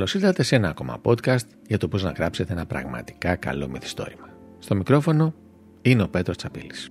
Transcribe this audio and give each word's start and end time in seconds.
Καλώς 0.00 0.14
ήρθατε 0.14 0.42
σε 0.42 0.56
ένα 0.56 0.68
ακόμα 0.68 1.00
podcast 1.02 1.44
για 1.66 1.78
το 1.78 1.88
πώς 1.88 2.02
να 2.02 2.10
γράψετε 2.10 2.52
ένα 2.52 2.66
πραγματικά 2.66 3.36
καλό 3.36 3.68
μυθιστόρημα. 3.68 4.28
Στο 4.58 4.74
μικρόφωνο 4.74 5.34
είναι 5.82 6.02
ο 6.02 6.08
Πέτρος 6.08 6.36
Τσαπίλης. 6.36 6.88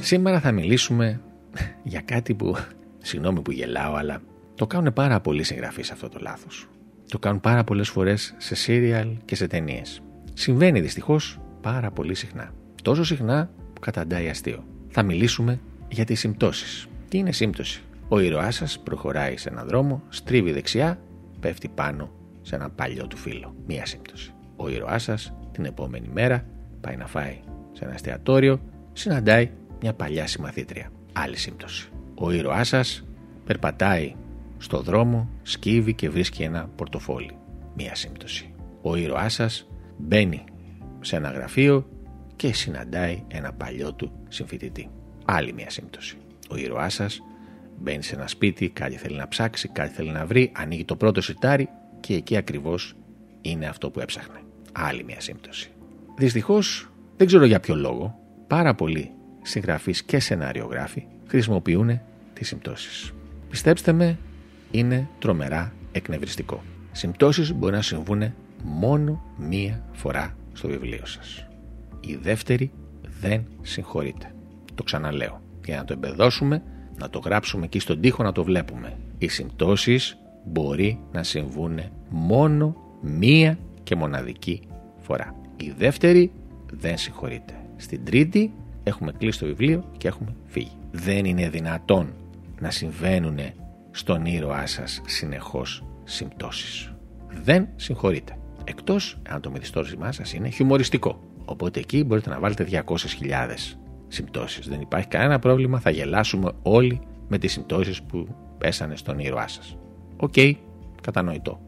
Σήμερα 0.00 0.40
θα 0.40 0.52
μιλήσουμε 0.52 1.20
για 1.92 2.00
κάτι 2.00 2.34
που, 2.34 2.56
συγγνώμη 3.08 3.40
που 3.40 3.50
γελάω, 3.50 3.94
αλλά 3.94 4.20
το 4.54 4.66
κάνουν 4.66 4.92
πάρα 4.92 5.20
πολλοί 5.20 5.42
συγγραφείς 5.42 5.90
αυτό 5.90 6.08
το 6.08 6.18
λάθος. 6.20 6.68
Το 7.08 7.18
κάνουν 7.18 7.40
πάρα 7.40 7.64
πολλές 7.64 7.88
φορές 7.88 8.34
σε 8.36 8.54
σύριαλ 8.54 9.08
και 9.24 9.36
σε 9.36 9.46
ταινίες. 9.46 10.00
Συμβαίνει 10.34 10.80
δυστυχώς 10.80 11.40
πάρα 11.60 11.90
πολύ 11.90 12.14
συχνά. 12.14 12.52
Τόσο 12.82 13.04
συχνά 13.04 13.50
που 13.74 13.80
καταντάει 13.80 14.28
αστείο. 14.28 14.64
Θα 14.88 15.02
μιλήσουμε 15.02 15.60
για 15.88 16.04
τις 16.04 16.20
συμπτώσεις. 16.20 16.86
Τι 17.08 17.18
είναι 17.18 17.32
σύμπτωση; 17.32 17.82
Ο 18.08 18.18
ήρωάς 18.18 18.54
σας 18.54 18.78
προχωράει 18.78 19.36
σε 19.36 19.48
έναν 19.48 19.66
δρόμο, 19.68 20.02
στρίβει 20.08 20.52
δεξιά, 20.52 20.98
πέφτει 21.40 21.68
πάνω 21.68 22.10
σε 22.42 22.54
ένα 22.54 22.70
παλιό 22.70 23.06
του 23.06 23.16
φίλο. 23.16 23.54
Μία 23.66 23.86
σύμπτωση. 23.86 24.34
Ο 24.56 24.68
ήρωάς 24.68 25.02
σας 25.02 25.32
την 25.52 25.64
επόμενη 25.64 26.08
μέρα 26.12 26.44
πάει 26.80 26.96
να 26.96 27.06
φάει 27.06 27.40
σε 27.72 27.84
ένα 27.84 27.92
εστιατόριο, 27.92 28.60
συναντάει 28.92 29.50
μια 29.80 29.94
παλιά 29.94 30.26
συμμαθήτρια. 30.26 30.90
Άλλη 31.12 31.36
σύμπτωση. 31.36 31.88
Ο 32.14 32.30
ήρωάς 32.30 32.68
σας 32.68 33.04
περπατάει 33.44 34.14
στο 34.58 34.80
δρόμο, 34.80 35.28
σκύβει 35.42 35.94
και 35.94 36.10
βρίσκει 36.10 36.42
ένα 36.42 36.68
πορτοφόλι. 36.76 37.36
Μία 37.76 37.94
σύμπτωση. 37.94 38.54
Ο 38.82 38.96
ήρωάς 38.96 39.32
σας 39.32 39.68
μπαίνει 39.96 40.44
σε 41.00 41.16
ένα 41.16 41.30
γραφείο 41.30 41.86
και 42.36 42.52
συναντάει 42.52 43.22
ένα 43.28 43.52
παλιό 43.52 43.92
του 43.92 44.12
συμφοιτητή. 44.28 44.90
Άλλη 45.24 45.52
μία 45.52 45.70
σύμπτωση. 45.70 46.16
Ο 46.50 46.56
ήρωάς 46.56 46.94
σας 46.94 47.20
Μπαίνει 47.78 48.02
σε 48.02 48.14
ένα 48.14 48.26
σπίτι, 48.26 48.68
κάτι 48.68 48.96
θέλει 48.96 49.16
να 49.16 49.28
ψάξει, 49.28 49.68
κάτι 49.68 49.94
θέλει 49.94 50.10
να 50.10 50.26
βρει, 50.26 50.52
ανοίγει 50.54 50.84
το 50.84 50.96
πρώτο 50.96 51.20
σιτάρι 51.20 51.68
και 52.00 52.14
εκεί 52.14 52.36
ακριβώς 52.36 52.94
είναι 53.40 53.66
αυτό 53.66 53.90
που 53.90 54.00
έψαχνε. 54.00 54.38
Άλλη 54.72 55.04
μια 55.04 55.20
σύμπτωση. 55.20 55.70
Δυστυχώς, 56.16 56.90
δεν 57.16 57.26
ξέρω 57.26 57.44
για 57.44 57.60
ποιο 57.60 57.74
λόγο, 57.74 58.18
πάρα 58.46 58.74
πολλοί 58.74 59.10
συγγραφείς 59.42 60.02
και 60.02 60.18
σενάριογράφοι 60.18 61.06
χρησιμοποιούν 61.26 62.00
τις 62.32 62.48
συμπτώσεις. 62.48 63.12
Πιστέψτε 63.50 63.92
με, 63.92 64.18
είναι 64.70 65.08
τρομερά 65.18 65.72
εκνευριστικό. 65.92 66.62
Συμπτώσεις 66.92 67.52
μπορεί 67.52 67.74
να 67.74 67.82
συμβούν 67.82 68.34
μόνο 68.62 69.22
μία 69.36 69.84
φορά 69.92 70.36
στο 70.52 70.68
βιβλίο 70.68 71.06
σας. 71.06 71.46
Η 72.00 72.16
δεύτερη 72.16 72.72
δεν 73.20 73.46
συγχωρείται. 73.62 74.34
Το 74.74 74.82
ξαναλέω. 74.82 75.42
Για 75.64 75.76
να 75.76 75.84
το 75.84 75.92
εμπεδώσουμε, 75.92 76.62
να 76.98 77.10
το 77.10 77.18
γράψουμε 77.18 77.64
εκεί 77.64 77.78
στον 77.78 78.00
τοίχο 78.00 78.22
να 78.22 78.32
το 78.32 78.44
βλέπουμε. 78.44 78.96
Οι 79.18 79.28
συμπτώσεις 79.28 80.18
μπορεί 80.44 80.98
να 81.12 81.22
συμβούν 81.22 81.80
μόνο 82.08 82.76
μία 83.00 83.58
και 83.82 83.96
μοναδική 83.96 84.60
φορά. 85.00 85.34
Η 85.56 85.74
δεύτερη 85.78 86.32
δεν 86.72 86.98
συγχωρείται. 86.98 87.54
Στην 87.76 88.04
τρίτη 88.04 88.52
έχουμε 88.82 89.12
κλείσει 89.12 89.38
το 89.38 89.46
βιβλίο 89.46 89.84
και 89.96 90.08
έχουμε 90.08 90.34
φύγει. 90.46 90.76
Δεν 90.90 91.24
είναι 91.24 91.48
δυνατόν 91.48 92.12
να 92.60 92.70
συμβαίνουν 92.70 93.38
στον 93.90 94.24
ήρωά 94.24 94.66
σας 94.66 95.00
συνεχώς 95.06 95.84
συμπτώσεις. 96.04 96.92
Δεν 97.42 97.68
συγχωρείτε. 97.76 98.38
Εκτός 98.64 99.18
αν 99.28 99.40
το 99.40 99.50
μυθιστόρημά 99.50 100.12
σας 100.12 100.32
είναι 100.32 100.48
χιουμοριστικό. 100.48 101.20
Οπότε 101.44 101.80
εκεί 101.80 102.04
μπορείτε 102.04 102.30
να 102.30 102.38
βάλετε 102.38 102.66
200.000 102.70 103.76
συμπτώσεις. 104.08 104.68
Δεν 104.68 104.80
υπάρχει 104.80 105.08
κανένα 105.08 105.38
πρόβλημα, 105.38 105.80
θα 105.80 105.90
γελάσουμε 105.90 106.50
όλοι 106.62 107.00
με 107.28 107.38
τις 107.38 107.52
συμπτώσεις 107.52 108.02
που 108.02 108.28
πέσανε 108.58 108.96
στον 108.96 109.18
ήρωά 109.18 109.48
σας. 109.48 109.76
OK, 110.16 110.32
okay, 110.36 110.52
κατανοητό. 111.02 111.60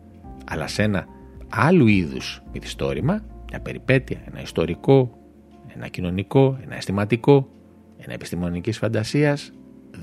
Αλλά 0.51 0.67
σε 0.67 0.83
ένα 0.83 1.07
άλλου 1.49 1.87
είδους 1.87 2.43
μυθιστόρημα, 2.53 3.25
μια 3.51 3.61
περιπέτεια, 3.61 4.21
ένα 4.31 4.41
ιστορικό, 4.41 5.19
ένα 5.75 5.89
κοινωνικό, 5.89 6.59
ένα 6.63 6.77
αισθηματικό, 6.77 7.49
ένα 7.97 8.13
επιστημονικής 8.13 8.79
φαντασίας, 8.79 9.53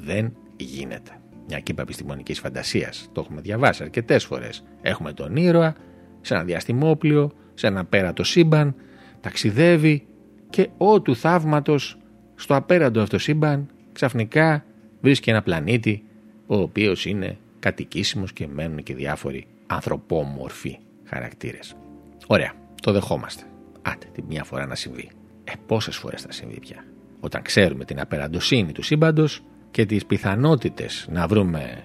δεν 0.03 0.35
γίνεται. 0.55 1.11
Μια 1.47 1.59
κύπα 1.59 1.81
επιστημονικής 1.81 2.39
φαντασίας. 2.39 3.09
Το 3.11 3.21
έχουμε 3.21 3.41
διαβάσει 3.41 3.83
αρκετές 3.83 4.25
φορές. 4.25 4.63
Έχουμε 4.81 5.13
τον 5.13 5.35
ήρωα 5.35 5.75
σε 6.21 6.33
ένα 6.33 6.43
διαστημόπλιο, 6.43 7.31
σε 7.53 7.67
ένα 7.67 7.85
πέρατο 7.85 8.23
σύμπαν, 8.23 8.75
ταξιδεύει 9.21 10.07
και 10.49 10.69
ό 10.77 11.01
του 11.01 11.15
θαύματος 11.15 11.97
στο 12.35 12.55
απέραντο 12.55 13.01
αυτό 13.01 13.17
σύμπαν 13.17 13.67
ξαφνικά 13.93 14.65
βρίσκει 15.01 15.29
ένα 15.29 15.41
πλανήτη 15.41 16.03
ο 16.47 16.55
οποίος 16.55 17.05
είναι 17.05 17.37
κατοικήσιμος 17.59 18.33
και 18.33 18.47
μένουν 18.47 18.83
και 18.83 18.95
διάφοροι 18.95 19.47
ανθρωπόμορφοι 19.67 20.77
χαρακτήρες. 21.05 21.75
Ωραία, 22.27 22.53
το 22.81 22.91
δεχόμαστε. 22.91 23.43
Άτε, 23.81 24.07
τη 24.13 24.21
μια 24.27 24.43
φορά 24.43 24.65
να 24.65 24.75
συμβεί. 24.75 25.09
Ε, 25.43 25.51
πόσες 25.65 25.95
φορές 25.95 26.21
θα 26.21 26.31
συμβεί 26.31 26.59
πια; 26.59 26.85
Όταν 27.19 27.41
ξέρουμε 27.41 27.85
την 27.85 27.99
απεραντοσύνη 27.99 28.71
του 28.71 28.81
σύμπαντος 28.81 29.43
και 29.71 29.85
τις 29.85 30.05
πιθανότητες 30.05 31.07
να 31.11 31.27
βρούμε 31.27 31.83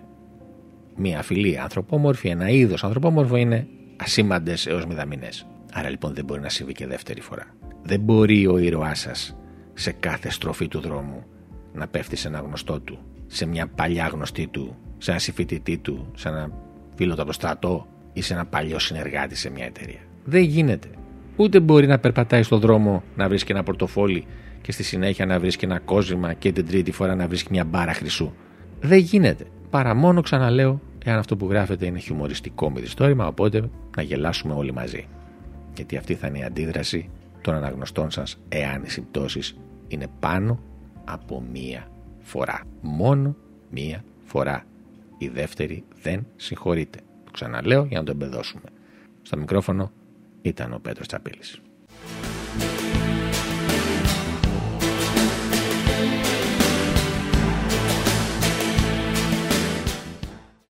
μια 0.97 1.22
φυλή 1.22 1.59
ανθρωπόμορφη, 1.59 2.28
ένα 2.28 2.49
είδος 2.49 2.84
ανθρωπόμορφο 2.84 3.37
είναι 3.37 3.66
ασήμαντες 3.97 4.66
έως 4.66 4.87
μηδαμινές. 4.87 5.47
Άρα 5.72 5.91
λοιπόν 5.91 6.15
δεν 6.15 6.25
μπορεί 6.25 6.41
να 6.41 6.49
συμβεί 6.49 6.72
και 6.72 6.87
δεύτερη 6.87 7.21
φορά. 7.21 7.47
Δεν 7.83 8.00
μπορεί 8.00 8.47
ο 8.47 8.59
ήρωάς 8.59 9.00
σας 9.00 9.37
σε 9.81 9.93
κάθε 9.93 10.31
στροφή 10.31 10.69
του 10.69 10.81
δρόμου 10.81 11.25
να 11.73 11.87
πέφτει 11.87 12.17
σε 12.17 12.29
ένα 12.29 12.39
γνωστό 12.39 12.81
του, 12.81 12.99
σε 13.27 13.47
μια 13.47 13.67
παλιά 13.67 14.07
γνωστή 14.07 14.47
του, 14.47 14.77
σε 14.99 15.11
ένα 15.11 15.21
συμφοιτητή 15.21 15.79
του, 15.79 16.11
σε 16.15 16.29
ένα 16.29 16.51
φίλο 16.95 17.15
του 17.15 17.21
από 17.21 17.31
το 17.31 17.33
στρατό 17.33 17.87
ή 18.13 18.23
σε 18.23 18.33
ένα 18.33 18.47
παλιό 18.47 18.79
συνεργάτη 18.79 19.35
σε 19.37 19.51
μια 19.51 19.65
εταιρεία. 19.65 20.01
Δεν 20.25 20.43
γίνεται. 20.43 20.89
Ούτε 21.37 21.61
μπορεί 21.61 21.87
να 21.87 21.99
περπατάει 21.99 22.43
στον 22.43 22.61
δρόμο 22.61 23.03
να 23.17 23.29
βρίσκει 23.29 23.53
ένα 23.53 23.63
πορτοφόλι 23.63 24.27
και 24.61 24.73
στη 24.73 24.83
συνέχεια 24.83 25.27
να 25.27 25.39
βρίσκει 25.39 25.65
ένα 25.65 25.79
κόζημα 25.79 26.33
και 26.33 26.53
την 26.53 26.67
τρίτη 26.67 26.93
φορά 26.93 27.15
να 27.15 27.29
βρίσκει 27.29 27.49
μια 27.51 27.65
μπάρα 27.65 27.95
χρυσού. 27.95 28.33
Δεν 28.81 28.99
γίνεται. 28.99 29.45
Παρά 29.71 29.95
μόνο 29.95 30.21
ξαναλέω, 30.21 30.81
εάν 31.05 31.19
αυτό 31.19 31.37
που 31.37 31.47
γράφεται 31.51 31.87
είναι 31.87 31.99
χιουμοριστικό 31.99 32.71
μυθιστόρημα, 32.71 33.27
οπότε 33.27 33.71
να 33.97 34.03
γελάσουμε 34.03 34.55
όλοι 34.55 34.73
μαζί. 34.73 35.07
Γιατί 35.75 35.97
αυτή 35.97 36.15
θα 36.15 36.27
είναι 36.27 36.39
η 36.39 36.43
αντίδραση 36.43 37.11
των 37.41 37.55
αναγνωστών 37.55 38.11
σας 38.11 38.41
εάν 38.49 38.83
οι 38.83 38.91
συμπτώσεις 38.91 39.57
είναι 39.91 40.06
πάνω 40.21 40.61
από 41.05 41.41
μία 41.53 41.89
φορά. 42.21 42.62
Μόνο 42.81 43.37
μία 43.71 44.05
φορά. 44.25 44.65
Η 45.19 45.28
δεύτερη 45.28 45.84
δεν 46.03 46.27
συγχωρείται. 46.37 46.99
Το 47.25 47.31
ξαναλέω 47.31 47.84
για 47.84 47.99
να 47.99 48.05
το 48.05 48.11
εμπεδώσουμε. 48.11 48.65
Στο 49.23 49.37
μικρόφωνο 49.37 49.93
ήταν 50.43 50.73
ο 50.73 50.78
Πέτρος 50.78 51.06
Τσαπίλης. 51.06 51.61